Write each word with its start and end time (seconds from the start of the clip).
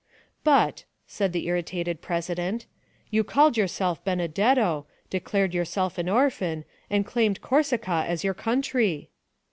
"But," 0.43 0.85
said 1.05 1.31
the 1.31 1.45
irritated 1.45 2.01
president, 2.01 2.65
"you 3.11 3.23
called 3.23 3.55
yourself 3.55 4.03
Benedetto, 4.03 4.87
declared 5.11 5.53
yourself 5.53 5.99
an 5.99 6.09
orphan, 6.09 6.65
and 6.89 7.05
claimed 7.05 7.39
Corsica 7.41 8.03
as 8.07 8.23
your 8.23 8.33
country." 8.33 9.11